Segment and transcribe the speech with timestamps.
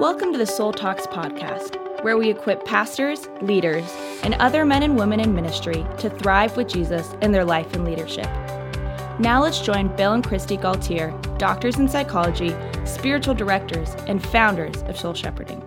[0.00, 3.84] Welcome to the Soul Talks podcast, where we equip pastors, leaders,
[4.24, 7.84] and other men and women in ministry to thrive with Jesus in their life and
[7.84, 8.26] leadership.
[9.20, 14.98] Now let's join Bill and Kristi Gaultiere, doctors in psychology, spiritual directors, and founders of
[14.98, 15.62] Soul Shepherding.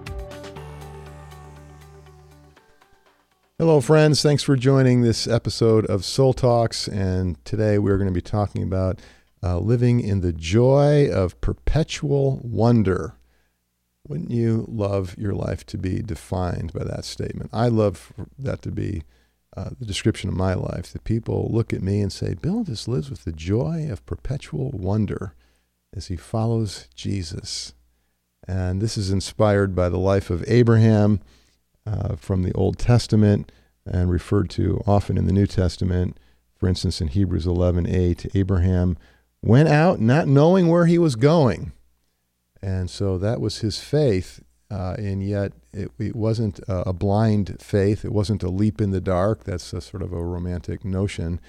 [3.58, 4.22] Hello, friends.
[4.22, 6.90] Thanks for joining this episode of Soul Talks.
[6.90, 9.00] And today we're going to be talking about
[9.42, 13.17] uh, living in the joy of perpetual wonder.
[14.08, 17.50] Wouldn't you love your life to be defined by that statement?
[17.52, 19.04] I love that to be
[19.56, 20.94] uh, the description of my life.
[20.94, 24.72] That people look at me and say, Bill just lives with the joy of perpetual
[24.72, 25.34] wonder
[25.96, 27.74] as he follows Jesus.
[28.48, 31.20] And this is inspired by the life of Abraham
[31.86, 33.52] uh, from the Old Testament
[33.86, 36.18] and referred to often in the New Testament.
[36.56, 38.98] For instance, in Hebrews 11:8, Abraham
[39.42, 41.72] went out not knowing where he was going.
[42.62, 44.42] And so that was his faith,
[44.72, 48.04] uh, and yet it, it wasn't a, blind faith.
[48.04, 49.44] It wasn't a leap in the dark.
[49.44, 51.40] That's a sort of a romantic notion.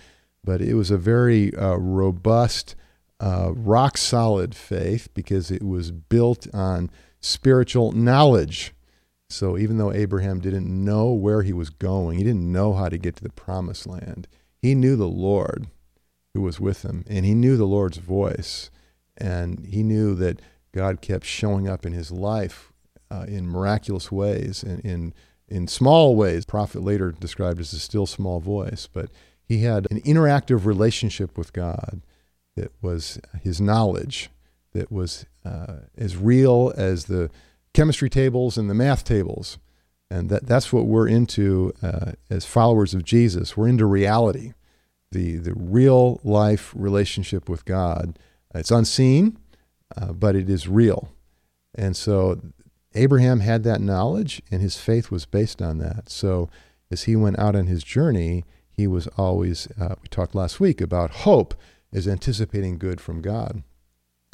[0.44, 2.76] But it was a very uh, robust,
[3.20, 8.72] uh, rock solid faith because it was built on spiritual knowledge.
[9.30, 12.98] So even though Abraham didn't know where he was going, he didn't know how to
[12.98, 14.26] get to the promised land,
[14.62, 15.66] he knew the Lord
[16.34, 18.70] who was with him, and he knew the Lord's voice,
[19.16, 20.40] and he knew that
[20.72, 22.72] God kept showing up in his life
[23.10, 25.14] uh, in miraculous ways and in,
[25.48, 26.44] in small ways.
[26.44, 29.10] prophet later described as a still small voice, but
[29.44, 32.02] he had an interactive relationship with God
[32.54, 34.30] that was his knowledge,
[34.72, 37.30] that was uh, as real as the
[37.72, 39.58] chemistry tables and the math tables.
[40.10, 43.56] And that, that's what we're into uh, as followers of Jesus.
[43.56, 44.52] We're into reality,
[45.12, 48.18] the, the real life relationship with God.
[48.54, 49.38] It's unseen,
[50.00, 51.10] uh, but it is real.
[51.74, 52.40] And so
[52.94, 56.08] Abraham had that knowledge, and his faith was based on that.
[56.08, 56.48] So
[56.90, 60.80] as he went out on his journey, he was always, uh, we talked last week
[60.80, 61.54] about hope
[61.92, 63.62] as anticipating good from God.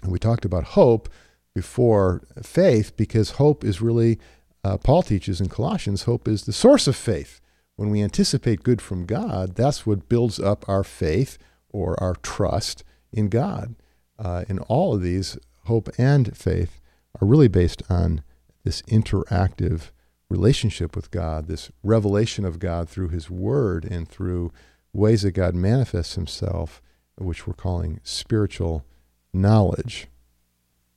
[0.03, 1.09] And we talked about hope
[1.55, 4.19] before faith because hope is really,
[4.63, 7.41] uh, Paul teaches in Colossians, hope is the source of faith.
[7.77, 11.39] When we anticipate good from God, that's what builds up our faith
[11.71, 13.75] or our trust in God.
[14.19, 16.81] Uh, and all of these, hope and faith,
[17.21, 18.23] are really based on
[18.65, 19.91] this interactive
[20.29, 24.53] relationship with God, this revelation of God through His Word and through
[24.93, 26.83] ways that God manifests Himself,
[27.17, 28.85] which we're calling spiritual
[29.33, 30.09] knowledge.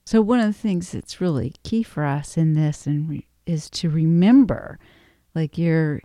[0.04, 3.68] So, one of the things that's really key for us in this and re- is
[3.70, 4.78] to remember,
[5.34, 6.00] like you're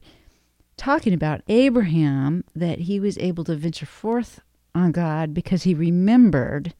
[0.77, 4.41] talking about Abraham, that he was able to venture forth
[4.75, 6.73] on God because he remembered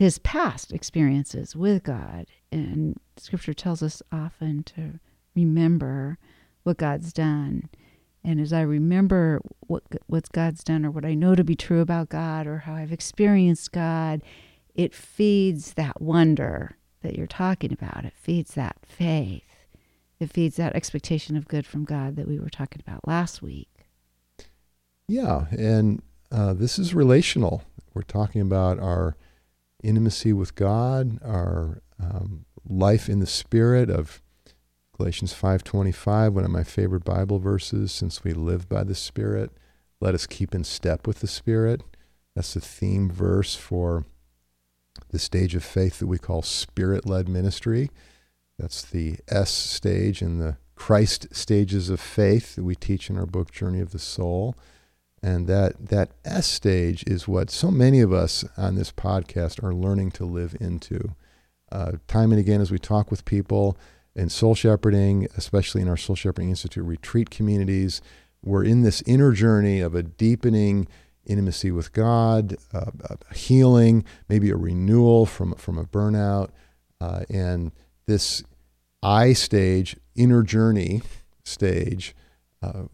[0.00, 2.24] his past experiences with God.
[2.50, 4.98] And scripture tells us often to
[5.36, 6.16] remember
[6.62, 7.68] what God's done.
[8.24, 11.82] And as I remember what what's God's done or what I know to be true
[11.82, 14.22] about God or how I've experienced God,
[14.74, 18.06] it feeds that wonder that you're talking about.
[18.06, 19.66] It feeds that faith.
[20.18, 23.68] It feeds that expectation of good from God that we were talking about last week.
[25.06, 26.00] Yeah, and
[26.32, 27.64] uh, this is relational.
[27.92, 29.16] We're talking about our
[29.82, 34.22] intimacy with God, our um, life in the Spirit of
[34.96, 37.92] Galatians 5:25, one of my favorite Bible verses.
[37.92, 39.50] Since we live by the Spirit,
[40.00, 41.82] let us keep in step with the Spirit.
[42.34, 44.04] That's the theme verse for
[45.08, 47.90] the stage of faith that we call spirit led ministry.
[48.58, 53.26] That's the S stage in the Christ stages of faith that we teach in our
[53.26, 54.54] book, Journey of the Soul.
[55.22, 59.74] And that, that S stage is what so many of us on this podcast are
[59.74, 61.14] learning to live into.
[61.70, 63.76] Uh, time and again, as we talk with people
[64.14, 68.00] in soul shepherding, especially in our Soul Shepherding Institute retreat communities,
[68.42, 70.88] we're in this inner journey of a deepening
[71.26, 72.90] intimacy with God, uh,
[73.34, 76.50] healing, maybe a renewal from, from a burnout.
[77.00, 77.72] Uh, and
[78.06, 78.42] this
[79.02, 81.02] I stage, inner journey
[81.44, 82.14] stage,
[82.62, 82.84] uh,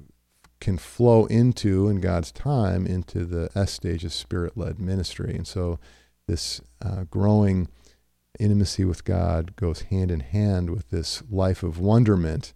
[0.60, 5.34] can flow into, in God's time, into the S stage of spirit led ministry.
[5.34, 5.78] And so
[6.26, 7.68] this uh, growing
[8.38, 12.52] intimacy with God goes hand in hand with this life of wonderment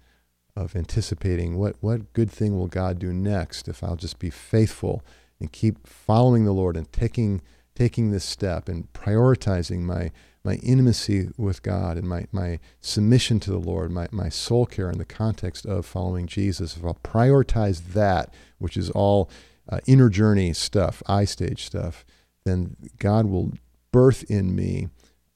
[0.57, 5.03] of anticipating what, what good thing will God do next if I'll just be faithful
[5.39, 7.41] and keep following the Lord and taking
[7.81, 10.11] taking this step and prioritizing my
[10.43, 14.91] my intimacy with God and my, my submission to the Lord, my, my soul care
[14.91, 19.31] in the context of following Jesus, if I'll prioritize that, which is all
[19.69, 22.07] uh, inner journey stuff, I stage stuff,
[22.47, 23.53] then God will
[23.93, 24.89] birth in me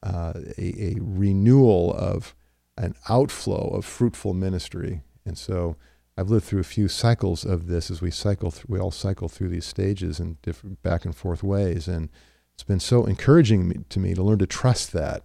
[0.03, 2.35] uh, a, a, renewal of
[2.79, 5.03] an outflow of fruitful ministry.
[5.27, 5.77] And so
[6.17, 9.51] I've lived through a few cycles of this as we cycle we all cycle through
[9.51, 11.89] these stages in different back and forth ways.
[11.89, 12.09] And
[12.55, 15.23] it's been so encouraging to me to learn to trust that,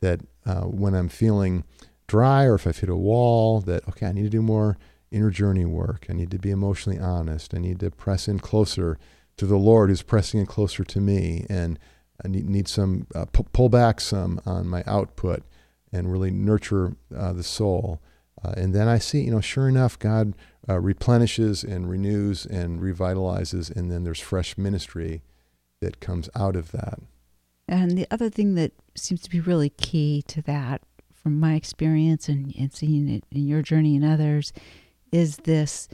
[0.00, 1.64] that uh, when I'm feeling
[2.06, 4.76] dry or if I've hit a wall, that, okay, I need to do more
[5.10, 6.06] inner journey work.
[6.10, 7.54] I need to be emotionally honest.
[7.54, 8.98] I need to press in closer
[9.36, 11.46] to the Lord who's pressing in closer to me.
[11.48, 11.78] And
[12.24, 15.44] I need, need some, uh, pull back some on my output
[15.92, 18.02] and really nurture uh, the soul.
[18.44, 20.34] Uh, and then I see, you know, sure enough, God
[20.68, 25.22] uh, replenishes and renews and revitalizes, and then there's fresh ministry
[25.84, 26.98] that comes out of that.
[27.68, 30.82] And the other thing that seems to be really key to that,
[31.12, 34.52] from my experience and, and seeing it in your journey and others,
[35.12, 35.88] is this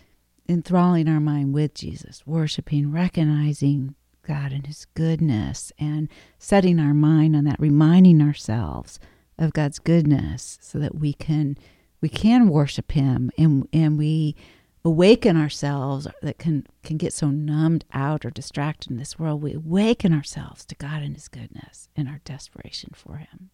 [0.48, 3.94] enthralling our mind with Jesus, worshiping, recognizing
[4.26, 6.08] God and His goodness, and
[6.38, 8.98] setting our mind on that, reminding ourselves
[9.38, 11.56] of God's goodness so that we can
[12.00, 14.36] we can worship him and and we
[14.84, 19.42] awaken ourselves that can can get so numbed out or distracted in this world.
[19.42, 23.50] We awaken ourselves to god and his goodness and our desperation for him.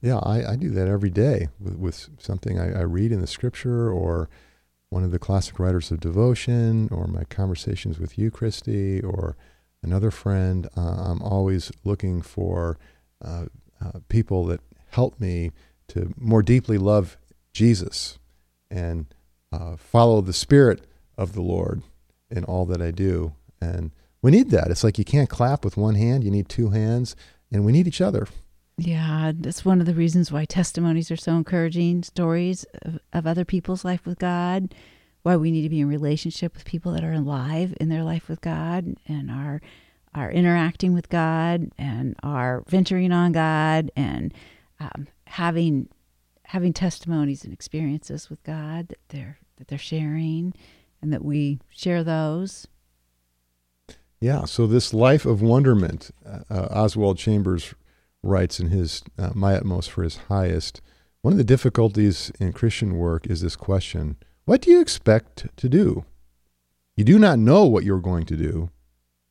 [0.00, 3.26] Yeah i, I do that every day with, with something I, I read in the
[3.26, 4.28] scripture or
[4.90, 9.36] one of the classic writers of devotion or my conversations with you Kristi or
[9.82, 10.68] another friend.
[10.76, 12.78] Uh, i'm always looking for
[13.24, 13.46] uh,
[13.84, 14.60] uh, people that
[14.90, 15.50] help me
[15.88, 17.18] to more deeply love
[17.52, 18.18] Jesus
[18.70, 19.06] and
[19.54, 20.84] uh, follow the Spirit
[21.16, 21.82] of the Lord
[22.30, 23.34] in all that I do.
[23.60, 23.92] And
[24.22, 24.70] we need that.
[24.70, 27.14] It's like you can't clap with one hand, you need two hands,
[27.52, 28.26] and we need each other.
[28.76, 33.44] Yeah, that's one of the reasons why testimonies are so encouraging stories of, of other
[33.44, 34.74] people's life with God,
[35.22, 38.28] why we need to be in relationship with people that are alive in their life
[38.28, 39.60] with God and are
[40.16, 44.32] are interacting with God and are venturing on God and
[44.78, 45.88] um, having
[46.44, 50.54] having testimonies and experiences with God that they're that they're sharing,
[51.00, 52.66] and that we share those.
[54.20, 54.44] Yeah.
[54.46, 57.74] So this life of wonderment, uh, uh, Oswald Chambers
[58.22, 60.80] writes in his uh, "My Utmost for His Highest."
[61.20, 65.68] One of the difficulties in Christian work is this question: What do you expect to
[65.68, 66.04] do?
[66.96, 68.70] You do not know what you're going to do.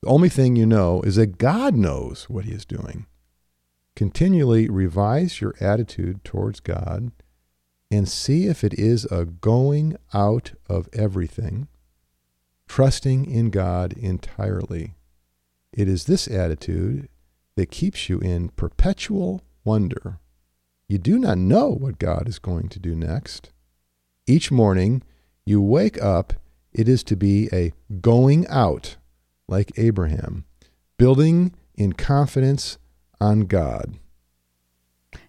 [0.01, 3.05] The only thing you know is that God knows what He is doing.
[3.95, 7.11] Continually revise your attitude towards God
[7.93, 11.67] and see if it is a going out of everything,
[12.67, 14.95] trusting in God entirely.
[15.71, 17.07] It is this attitude
[17.55, 20.17] that keeps you in perpetual wonder.
[20.87, 23.51] You do not know what God is going to do next.
[24.25, 25.03] Each morning
[25.45, 26.33] you wake up,
[26.71, 28.95] it is to be a going out,
[29.47, 30.45] like Abraham,
[30.97, 32.79] building in confidence
[33.21, 33.99] on God.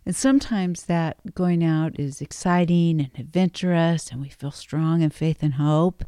[0.06, 5.42] And sometimes that going out is exciting and adventurous, and we feel strong in faith
[5.42, 6.04] and hope.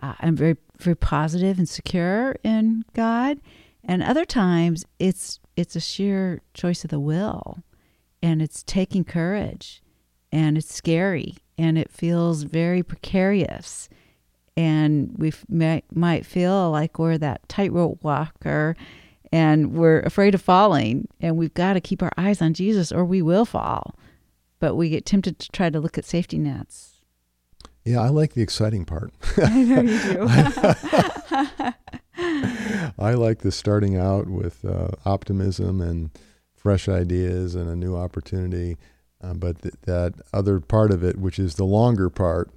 [0.00, 3.40] Uh, I'm very, very positive and secure in God.
[3.84, 7.58] And other times, it's it's a sheer choice of the will,
[8.22, 9.82] and it's taking courage,
[10.30, 13.88] and it's scary, and it feels very precarious,
[14.56, 18.76] and we may, might feel like we're that tightrope walker
[19.32, 23.04] and we're afraid of falling and we've got to keep our eyes on Jesus or
[23.04, 23.96] we will fall.
[24.60, 27.00] But we get tempted to try to look at safety nets.
[27.84, 29.12] Yeah, I like the exciting part.
[29.38, 30.28] I know you do.
[32.98, 36.10] I like the starting out with uh, optimism and
[36.54, 38.76] fresh ideas and a new opportunity.
[39.20, 42.50] Uh, but th- that other part of it, which is the longer part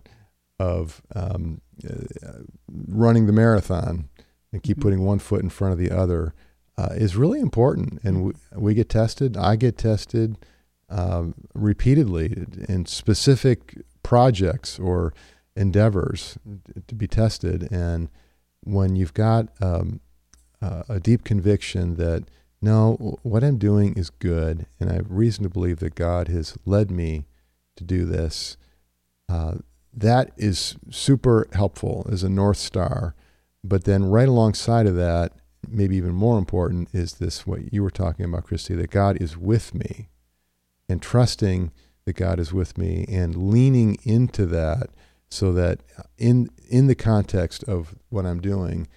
[0.60, 4.10] of um, uh, running the marathon
[4.52, 4.84] and keep mm-hmm.
[4.84, 6.34] putting one foot in front of the other,
[6.78, 8.00] uh, is really important.
[8.04, 9.38] And we, we, get tested.
[9.38, 10.38] I get tested
[10.90, 15.14] um, repeatedly in specific projects or
[15.56, 16.38] endeavors
[16.88, 17.72] to be tested.
[17.72, 18.10] And
[18.62, 20.02] when you've got um,
[20.62, 22.26] uh, a deep conviction that
[22.62, 26.58] no, what I'm doing is good, and I have reason to believe that God has
[26.66, 27.26] led me
[27.76, 28.58] to do this.
[29.30, 29.56] Uh,
[29.94, 33.14] that is super helpful as a North Star.
[33.64, 35.34] But then, right alongside of that,
[35.70, 39.38] maybe even more important is this what you were talking about, Kristi, that God is
[39.38, 40.10] with me
[40.88, 41.72] and trusting
[42.06, 44.90] that God is with me and leaning into that
[45.30, 45.82] so that
[46.18, 48.88] in in the context of what I'm doing,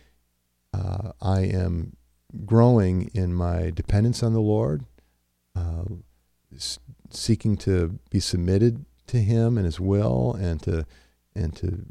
[0.73, 1.97] uh, I am
[2.45, 4.85] growing in my dependence on the Lord,
[5.57, 5.85] uh,
[6.55, 6.79] s-
[7.11, 10.87] seeking to be submitted to Him and His will, and to
[11.35, 11.87] and to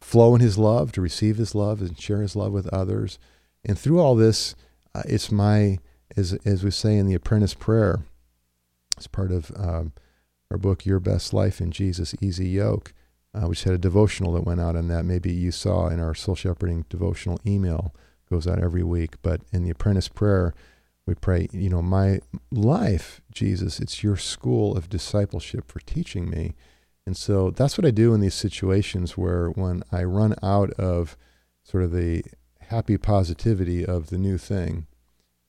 [0.00, 3.18] flow in His love, to receive His love, and share His love with others.
[3.64, 4.54] And through all this,
[4.94, 5.78] uh, it's my,
[6.16, 8.00] as, as we say in the apprentice prayer,
[8.98, 9.92] as part of um,
[10.50, 12.92] our book, Your Best Life in Jesus Easy Yoke.
[13.34, 15.04] Uh, just had a devotional that went out on that.
[15.04, 17.94] Maybe you saw in our soul shepherding devotional email
[18.32, 19.16] goes out every week.
[19.22, 20.54] But in the apprentice prayer,
[21.06, 26.54] we pray, you know, my life, Jesus, it's your school of discipleship for teaching me.
[27.06, 31.16] And so that's what I do in these situations where when I run out of
[31.64, 32.24] sort of the
[32.72, 34.86] happy positivity of the new thing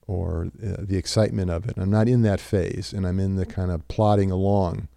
[0.06, 3.46] or uh, the excitement of it, I'm not in that phase and I'm in the
[3.46, 4.90] kind of plodding along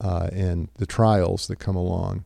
[0.00, 2.24] uh, and the trials that come along.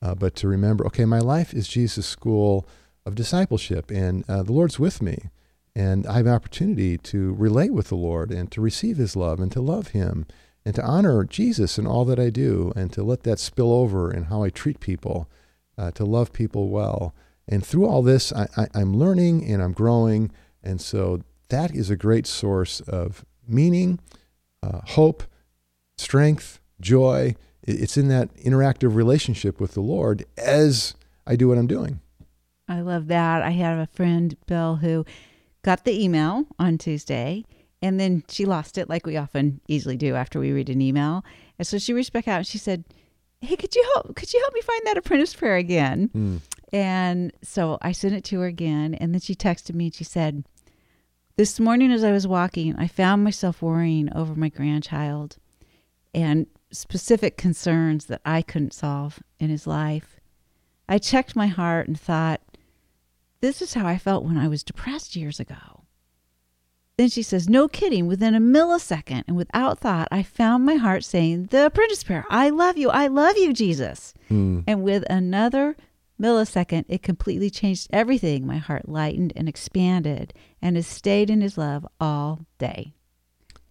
[0.00, 2.66] Uh, but to remember, okay, my life is Jesus' school
[3.04, 5.30] of discipleship and uh, the Lord's with me.
[5.74, 9.38] And I have an opportunity to relate with the Lord and to receive his love
[9.38, 10.26] and to love him
[10.64, 14.12] and to honor Jesus in all that I do and to let that spill over
[14.12, 15.28] in how I treat people,
[15.76, 17.14] uh, to love people well.
[17.48, 20.30] And through all this, I, I, I'm learning and I'm growing.
[20.62, 24.00] And so that is a great source of meaning,
[24.62, 25.22] uh, hope,
[25.96, 27.34] strength, joy.
[27.62, 30.94] It's in that interactive relationship with the Lord as
[31.26, 32.00] I do what I'm doing.
[32.68, 33.42] I love that.
[33.42, 35.06] I have a friend, Bill, who
[35.62, 37.44] got the email on Tuesday
[37.80, 41.24] and then she lost it like we often easily do after we read an email.
[41.58, 42.84] And so she reached back out and she said,
[43.40, 46.10] Hey, could you help could you help me find that apprentice prayer again?
[46.14, 46.40] Mm.
[46.72, 50.04] And so I sent it to her again and then she texted me and she
[50.04, 50.44] said,
[51.36, 55.36] This morning as I was walking, I found myself worrying over my grandchild
[56.14, 60.20] and specific concerns that I couldn't solve in his life.
[60.88, 62.40] I checked my heart and thought,
[63.40, 65.84] this is how I felt when I was depressed years ago.
[66.96, 71.04] Then she says, No kidding, within a millisecond and without thought, I found my heart
[71.04, 74.14] saying, The apprentice prayer, I love you, I love you, Jesus.
[74.28, 74.64] Mm.
[74.66, 75.76] And with another
[76.20, 78.46] millisecond, it completely changed everything.
[78.46, 82.92] My heart lightened and expanded and has stayed in his love all day.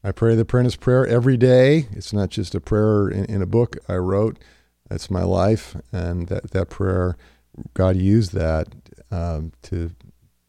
[0.04, 1.88] I pray the apprentice prayer every day.
[1.92, 4.40] It's not just a prayer in, in a book I wrote,
[4.90, 5.76] it's my life.
[5.92, 7.18] And that, that prayer,
[7.74, 8.68] God used that
[9.12, 9.92] um, to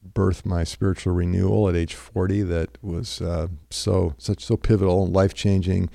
[0.03, 5.15] birth my spiritual renewal at age 40 that was uh, so such so pivotal and
[5.15, 5.91] life changing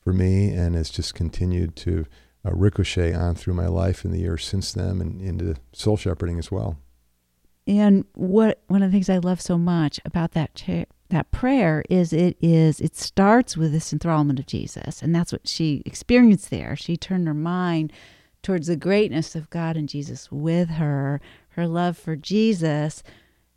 [0.00, 2.04] for me, and has just continued to
[2.44, 6.38] uh, ricochet on through my life in the years since then, and into soul shepherding
[6.38, 6.78] as well.
[7.66, 11.82] And what one of the things I love so much about that cha- that prayer
[11.88, 16.50] is it is it starts with this enthrallment of Jesus, and that's what she experienced
[16.50, 16.76] there.
[16.76, 17.92] She turned her mind
[18.42, 21.20] towards the greatness of God and Jesus with her,
[21.50, 23.02] her love for Jesus,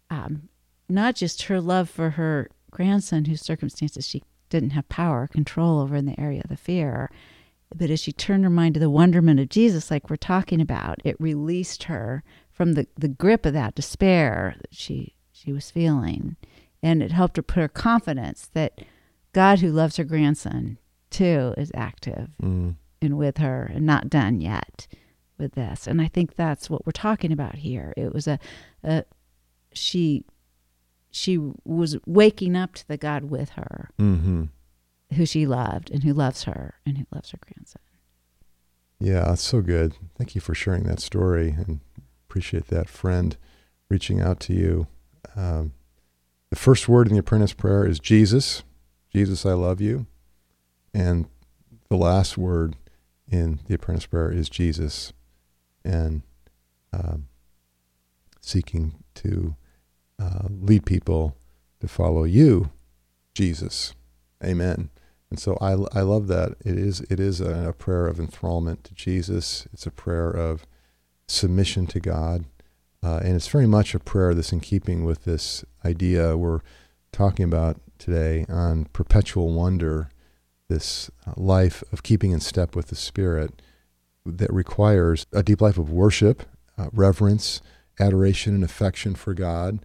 [0.10, 0.48] um,
[0.88, 5.96] not just her love for her grandson, whose circumstances she didn't have power control over
[5.96, 7.12] in the area of the fear,
[7.76, 11.00] but as she turned her mind to the wonderment of Jesus, like we're talking about,
[11.04, 16.36] it released her from the, the grip of that despair that she she was feeling.
[16.82, 18.82] And it helped her put her confidence that
[19.34, 20.78] God who loves her grandson
[21.10, 22.76] too is active mm.
[23.02, 24.88] and with her and not done yet
[25.38, 25.86] with this.
[25.86, 27.94] And I think that's what we're talking about here.
[27.96, 28.40] It was a,
[28.84, 29.06] a
[29.74, 30.26] she
[31.12, 34.46] she was waking up to the God with her, mm-hmm.
[35.14, 37.82] Who she loved and who loves her and who loves her grandson.
[39.00, 39.96] Yeah, that's so good.
[40.18, 41.80] Thank you for sharing that story and
[42.28, 43.38] appreciate that friend
[43.90, 44.88] reaching out to you.
[45.36, 45.74] Um,
[46.50, 48.64] the first word in the apprentice prayer is Jesus.
[49.14, 50.08] Jesus, I love you.
[50.94, 51.28] And
[51.90, 52.76] the last word
[53.30, 55.14] in the apprentice prayer is Jesus
[55.84, 56.24] and
[56.92, 57.28] um,
[58.42, 59.56] seeking to
[60.20, 61.38] uh, lead people
[61.80, 62.72] to follow you,
[63.34, 63.94] Jesus.
[64.44, 64.90] Amen.
[65.30, 66.56] And so I, I love that.
[66.64, 69.68] It is it is a, a prayer of enthrallment to Jesus.
[69.74, 70.66] It's a prayer of
[71.28, 72.46] submission to God,
[73.04, 76.62] uh, and it's very much a prayer that's in keeping with this idea we're
[77.12, 80.10] talking about today on perpetual wonder,
[80.70, 83.62] this uh, life of keeping in step with the Spirit
[84.26, 86.44] that requires a deep life of worship,
[86.78, 87.62] uh, reverence,
[88.00, 89.80] adoration, and affection for God,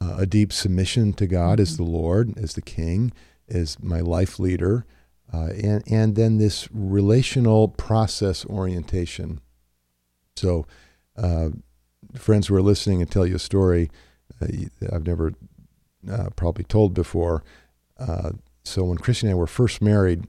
[0.00, 1.62] uh, a deep submission to God mm-hmm.
[1.62, 3.12] as the Lord, as the King,
[3.48, 4.84] as my life leader,
[5.32, 9.40] uh, and and then this relational process orientation.
[10.36, 10.66] So,
[11.16, 11.50] uh,
[12.14, 13.90] friends who are listening and tell you a story
[14.40, 14.46] uh,
[14.92, 15.32] I've never
[16.10, 17.42] uh, probably told before.
[18.64, 20.26] so when Kristi and I were first married,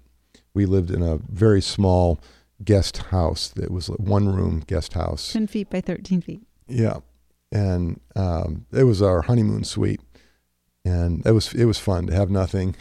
[0.53, 2.19] we lived in a very small
[2.63, 6.97] guest house that was a one room guest house 10 feet by 13 feet yeah
[7.51, 10.01] and um, it was our honeymoon suite
[10.87, 12.75] and it was it was fun to have nothing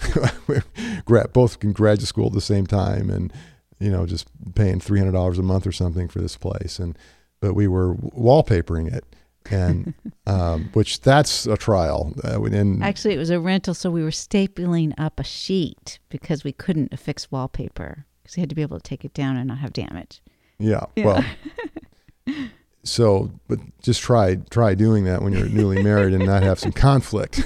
[1.32, 3.32] both in graduate school at the same time and
[3.78, 6.96] you know just paying $300 a month or something for this place and
[7.40, 9.04] but we were wallpapering it
[9.50, 9.94] and
[10.26, 12.12] um, which that's a trial.
[12.24, 16.44] Uh, and Actually, it was a rental, so we were stapling up a sheet because
[16.44, 19.46] we couldn't affix wallpaper because we had to be able to take it down and
[19.46, 20.20] not have damage.
[20.58, 20.86] Yeah.
[20.96, 21.04] Yeah.
[21.04, 21.24] Well,
[22.88, 26.72] so, but just try try doing that when you're newly married and not have some
[26.72, 27.42] conflict.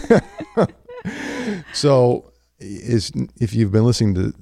[1.73, 4.35] so, is if you've been listening to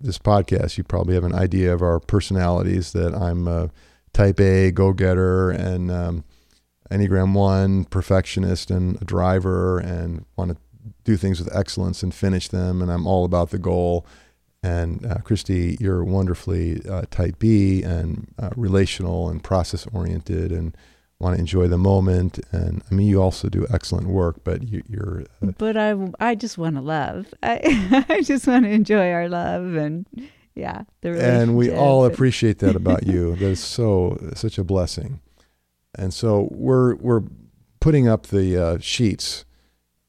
[0.00, 2.92] this podcast, you probably have an idea of our personalities.
[2.92, 3.70] That I'm a
[4.12, 6.24] Type A go getter and um,
[6.90, 10.56] Enneagram One perfectionist and a driver and want to
[11.04, 12.82] do things with excellence and finish them.
[12.82, 14.06] And I'm all about the goal.
[14.62, 20.76] And uh, Kristi, you're wonderfully uh, type B and uh, relational and process oriented and
[21.18, 22.38] want to enjoy the moment.
[22.52, 25.24] And I mean, you also do excellent work, but you, you're.
[25.42, 27.32] Uh, But I, I just want to love.
[27.42, 30.06] I, I just want to enjoy our love and
[30.54, 33.36] yeah, the and we all appreciate that about you.
[33.36, 35.20] That is so such a blessing.
[35.94, 37.22] And so we're we're
[37.80, 39.44] putting up the uh, sheets.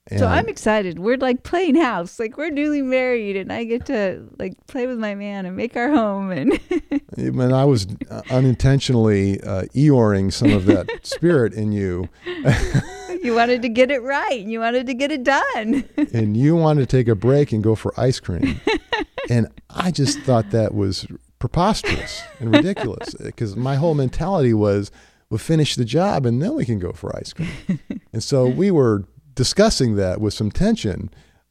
[0.08, 1.00] And So I'm excited.
[1.00, 2.20] We're like playing house.
[2.20, 5.78] Like we're newly married, and I get to like play with my man and make
[5.78, 6.30] our home.
[6.30, 6.60] And
[7.54, 12.10] I was uh, unintentionally uh, eoring some of that spirit in you,
[13.24, 14.42] you wanted to get it right.
[14.42, 15.88] You wanted to get it done.
[16.14, 18.60] and you wanted to take a break and go for ice cream.
[19.30, 21.08] and I just thought that was
[21.40, 24.92] preposterous and ridiculous because my whole mentality was
[25.30, 27.80] we'll finish the job and then we can go for ice cream.
[28.12, 31.10] and so we were discussing that with some tension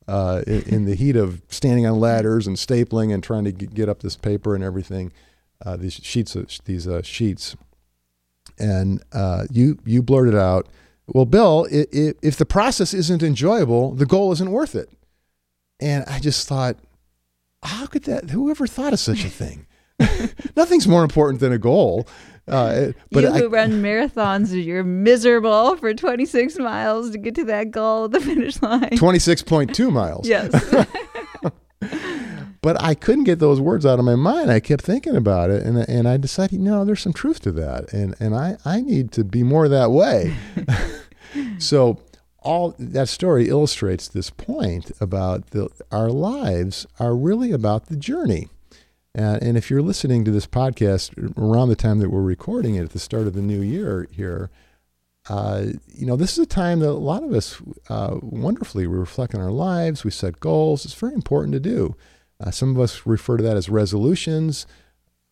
[0.08, 3.88] uh, in, in the heat of standing on ladders and stapling and trying to get
[3.88, 5.12] up this paper and everything,
[5.64, 7.56] uh, these sheets, these uh, sheets.
[8.58, 10.68] And uh, you you blurted out,
[11.06, 14.90] "Well, Bill, i i if the process isn't enjoyable, the goal isn't worth it."
[15.80, 16.76] And I just thought,
[17.62, 18.30] how could that?
[18.30, 19.66] Whoever thought of such a thing?
[20.56, 22.06] Nothing's more important than a goal.
[22.52, 27.70] Uh, but you I, run marathons, you're miserable for 26 miles to get to that
[27.70, 28.90] goal the finish line.
[28.90, 30.28] 26.2 miles.
[30.28, 30.52] yes.
[32.62, 34.48] But I couldn't get those words out of my mind.
[34.48, 37.92] I kept thinking about it, and and I decided, no, there's some truth to that,
[37.92, 40.36] and and I I need to be more that way.
[41.58, 41.98] so
[42.38, 48.48] all that story illustrates this point about the our lives are really about the journey.
[49.14, 52.84] And, and if you're listening to this podcast around the time that we're recording it
[52.84, 54.50] at the start of the new year here,
[55.28, 58.96] uh, you know, this is a time that a lot of us uh, wonderfully we
[58.96, 60.84] reflect on our lives, we set goals.
[60.84, 61.94] It's very important to do.
[62.40, 64.66] Uh, some of us refer to that as resolutions,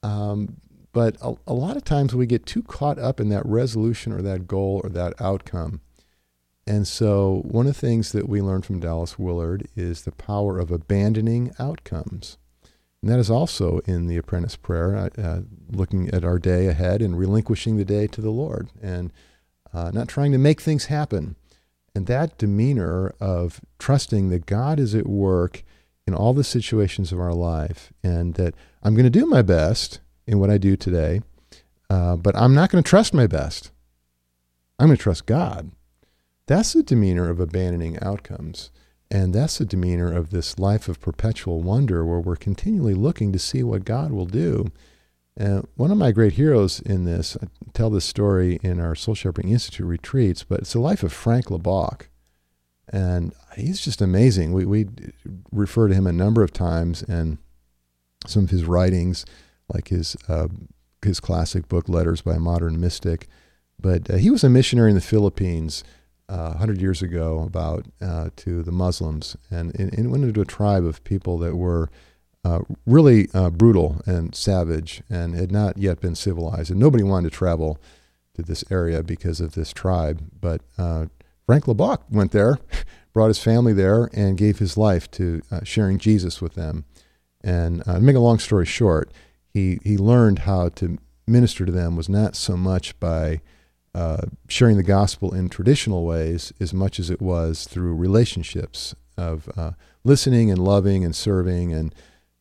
[0.02, 0.58] um,
[0.92, 4.22] but a, a lot of times we get too caught up in that resolution or
[4.22, 5.80] that goal or that outcome.
[6.66, 10.58] And so, one of the things that we learned from Dallas Willard is the power
[10.60, 12.36] of abandoning outcomes.
[13.02, 17.00] And that is also in the apprentice prayer, uh, uh, looking at our day ahead
[17.00, 19.12] and relinquishing the day to the Lord and
[19.72, 21.36] uh, not trying to make things happen.
[21.94, 25.64] And that demeanor of trusting that God is at work
[26.06, 30.00] in all the situations of our life and that I'm going to do my best
[30.26, 31.22] in what I do today,
[31.88, 33.70] uh, but I'm not going to trust my best.
[34.78, 35.72] I'm going to trust God.
[36.46, 38.70] That's the demeanor of abandoning outcomes.
[39.10, 43.38] And that's the demeanor of this life of perpetual wonder where we're continually looking to
[43.38, 44.70] see what God will do.
[45.36, 49.14] And one of my great heroes in this, I tell this story in our Soul
[49.14, 52.08] Shepherding Institute retreats, but it's the life of Frank Laubach.
[52.92, 54.52] And he's just amazing.
[54.52, 54.86] We, we
[55.50, 57.38] refer to him a number of times, and
[58.26, 59.24] some of his writings,
[59.72, 60.48] like his, uh,
[61.02, 63.26] his classic book, Letters by a Modern Mystic.
[63.80, 65.82] But uh, he was a missionary in the Philippines
[66.30, 70.46] uh, 100 years ago about uh, to the Muslims and, and, and went into a
[70.46, 71.90] tribe of people that were
[72.44, 76.70] uh, really uh, brutal and savage and had not yet been civilized.
[76.70, 77.78] And nobody wanted to travel
[78.34, 80.22] to this area because of this tribe.
[80.40, 81.06] But uh,
[81.46, 82.58] Frank Laubach went there,
[83.12, 86.84] brought his family there, and gave his life to uh, sharing Jesus with them.
[87.42, 89.10] And to make a long story short,
[89.52, 93.40] he, he learned how to minister to them was not so much by
[93.94, 99.48] uh, sharing the gospel in traditional ways as much as it was through relationships of
[99.56, 99.72] uh,
[100.04, 101.72] listening and loving and serving.
[101.72, 101.94] And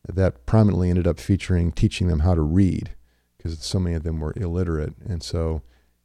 [0.08, 2.90] that prominently ended up featuring teaching them how to read
[3.36, 4.94] because so many of them were illiterate.
[5.04, 5.62] And so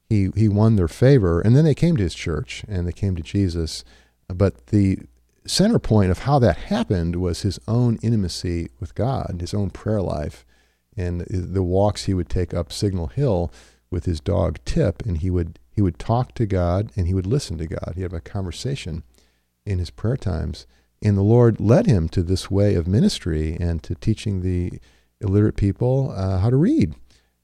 [0.09, 1.41] he, he won their favor.
[1.41, 3.83] And then they came to his church and they came to Jesus.
[4.27, 4.99] But the
[5.45, 10.01] center point of how that happened was his own intimacy with God, his own prayer
[10.01, 10.45] life,
[10.97, 13.51] and the walks he would take up Signal Hill
[13.89, 17.27] with his dog Tip, and he would he would talk to God and he would
[17.27, 17.93] listen to God.
[17.95, 19.03] He had a conversation
[19.65, 20.65] in his prayer times,
[21.01, 24.79] and the Lord led him to this way of ministry and to teaching the
[25.19, 26.95] illiterate people uh, how to read,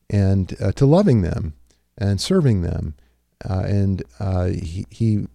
[0.10, 1.54] and uh, to loving them
[1.98, 2.96] and serving them,
[3.48, 5.28] uh, and uh, he, he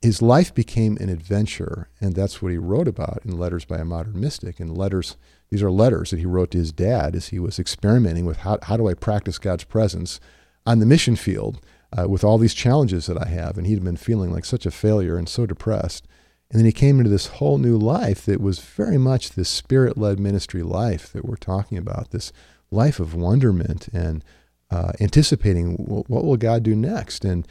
[0.00, 3.84] his life became an adventure, and that's what he wrote about in Letters by a
[3.84, 4.60] Modern Mystic.
[4.60, 5.16] And letters,
[5.50, 8.58] these are letters that he wrote to his dad as he was experimenting with how,
[8.62, 10.20] how do I practice God's presence
[10.66, 11.60] on the mission field
[11.96, 13.56] uh, with all these challenges that I have.
[13.56, 16.06] And he'd been feeling like such a failure and so depressed.
[16.50, 19.98] And then he came into this whole new life that was very much this spirit
[19.98, 22.32] led ministry life that we're talking about, this
[22.70, 24.24] life of wonderment and
[24.70, 27.24] uh, anticipating what will God do next.
[27.24, 27.46] And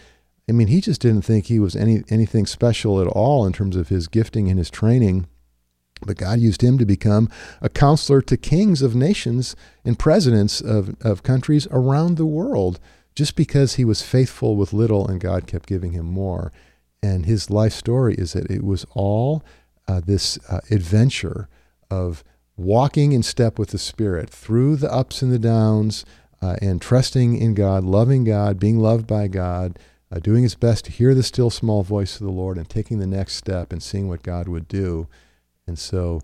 [0.49, 3.75] I mean, he just didn't think he was any anything special at all in terms
[3.75, 5.27] of his gifting and his training.
[6.05, 7.29] But God used him to become
[7.61, 12.79] a counselor to kings of nations and presidents of, of countries around the world
[13.15, 16.51] just because he was faithful with little and God kept giving him more.
[17.01, 19.43] And his life story is that it was all
[19.87, 21.47] uh, this uh, adventure
[21.89, 22.23] of
[22.57, 26.05] walking in step with the Spirit through the ups and the downs
[26.41, 29.79] uh, and trusting in God, loving God, being loved by God
[30.11, 32.99] uh, doing his best to hear the still small voice of the Lord and taking
[32.99, 35.07] the next step and seeing what God would do.
[35.67, 36.21] And so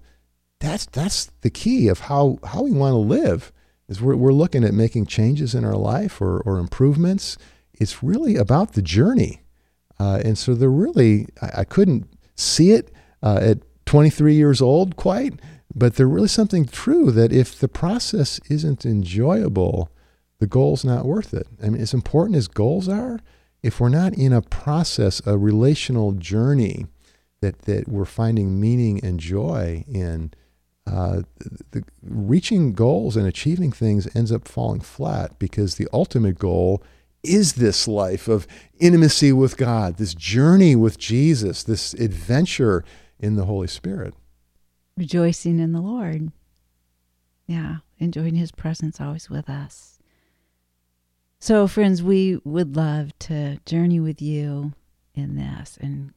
[0.59, 3.51] that's that's the key of how, how we want to live
[3.89, 7.37] is we're, we're looking at making changes in our life or, or improvements.
[7.73, 9.41] It's really about the journey.
[9.99, 14.95] Uh, and so they're really, I, I couldn't see it uh, at 23 years old
[14.95, 15.39] quite,
[15.75, 19.89] but there's really something true that if the process isn't enjoyable,
[20.39, 21.47] the goal's not worth it.
[21.61, 23.19] I mean, as important as goals are,
[23.61, 26.85] if we're not in a process, a relational journey
[27.43, 30.31] that, that we're finding meaning and joy in,
[30.87, 31.21] uh,
[31.71, 36.81] the, reaching goals and achieving things ends up falling flat because the ultimate goal
[37.21, 38.47] is this life of
[38.79, 42.83] intimacy with God, this journey with Jesus, this adventure
[43.19, 44.13] in the Holy Spirit.
[44.97, 46.31] Rejoicing in the Lord.
[47.45, 49.99] Yeah, enjoying his presence always with us.
[51.39, 54.73] So, friends, we would love to journey with you
[55.13, 56.13] in this and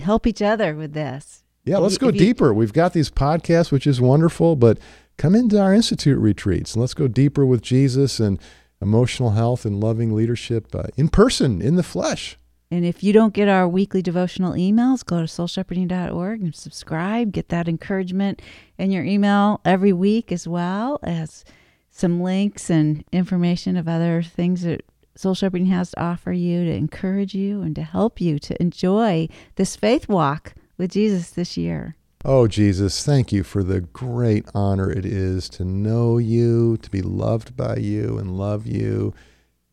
[0.00, 1.42] help each other with this.
[1.64, 2.52] Yeah, let's go deeper.
[2.52, 4.78] We've got these podcasts, which is wonderful, but
[5.16, 8.40] come into our Institute retreats and let's go deeper with Jesus and
[8.80, 12.36] emotional health and loving leadership uh, in person, in the flesh.
[12.72, 17.30] And if you don't get our weekly devotional emails, go to soulshepherding.org and subscribe.
[17.30, 18.42] Get that encouragement
[18.78, 21.44] in your email every week as well as
[21.90, 24.80] some links and information of other things that
[25.14, 29.28] Soul Shepherding has to offer you to encourage you and to help you to enjoy
[29.56, 31.96] this faith walk with Jesus this year.
[32.24, 37.02] Oh, Jesus, thank you for the great honor it is to know you, to be
[37.02, 39.12] loved by you and love you,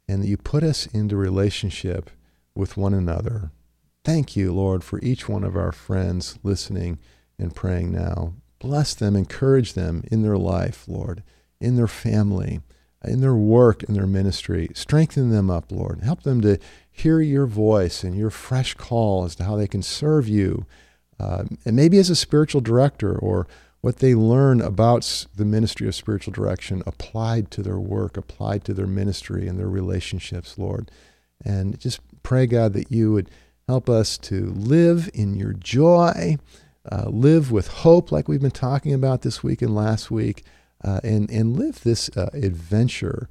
[0.08, 2.10] and that you put us into relationship
[2.56, 3.52] with one another.
[4.04, 6.98] Thank you, Lord, for each one of our friends listening
[7.38, 8.34] and praying now.
[8.58, 11.24] Bless them, encourage them in their life, Lord
[11.60, 12.62] in their family,
[13.04, 14.70] in their work, in their ministry.
[14.74, 16.02] Strengthen them up, Lord.
[16.02, 16.58] Help them to
[16.92, 20.66] hear your voice and your fresh call as to how they can serve you.
[21.20, 23.48] Uh, and maybe as a spiritual director or
[23.82, 28.74] what they learn about the ministry of spiritual direction applied to their work, applied to
[28.74, 30.92] their ministry and their relationships, Lord.
[31.44, 33.30] And just pray, God, that you would
[33.68, 36.38] help us to live in your joy,
[36.92, 40.44] uh, live with hope, like we've been talking about this week and last week,
[40.84, 43.30] uh, and, and live this uh, adventure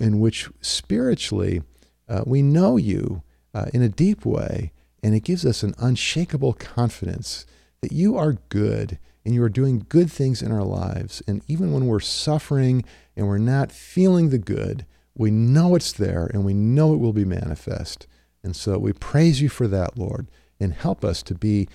[0.00, 1.62] in which spiritually
[2.08, 3.22] uh, we know you
[3.54, 7.46] uh, in a deep way, and it gives us an unshakable confidence
[7.80, 11.22] that you are good and you are doing good things in our lives.
[11.26, 12.84] And even when we're suffering
[13.16, 17.12] and we're not feeling the good, we know it's there and we know it will
[17.12, 18.06] be manifest.
[18.42, 21.68] And so we praise you for that, Lord, and help us to be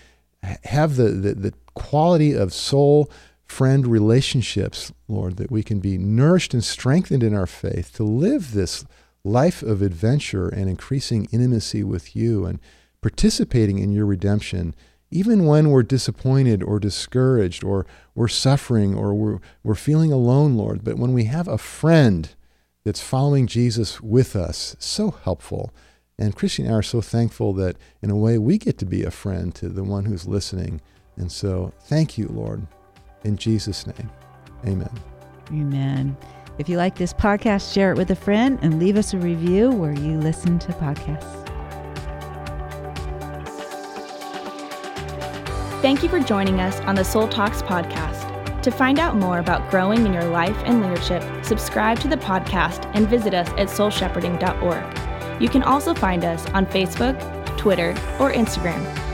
[0.63, 3.10] have the, the, the quality of soul
[3.48, 8.52] friend relationships, Lord, that we can be nourished and strengthened in our faith to live
[8.54, 8.86] this
[9.24, 12.60] life of adventure and increasing intimacy with you and
[13.02, 14.76] participating in your redemption,
[15.12, 20.84] even when we're disappointed or discouraged or we're suffering or we're, we're feeling alone, Lord.
[20.84, 22.30] But when we have a friend
[22.84, 25.74] that's following Jesus with us, so helpful.
[26.20, 29.04] And Kristi and I are so thankful that in a way we get to be
[29.04, 30.82] a friend to the one who's listening.
[31.16, 32.66] And so thank you, Lord.
[33.28, 34.10] In Jesus' name,
[34.66, 34.90] amen.
[35.50, 36.16] Amen.
[36.60, 39.70] If you like this podcast, share it with a friend and leave us a review
[39.70, 41.44] where you listen to podcasts.
[45.82, 48.62] Thank you for joining us on the Soul Talks podcast.
[48.62, 52.90] To find out more about growing in your life and leadership, subscribe to the podcast
[52.96, 55.42] and visit us at soulshepherding.org.
[55.42, 57.18] You can also find us on Facebook,
[57.58, 57.90] Twitter,
[58.22, 59.07] or Instagram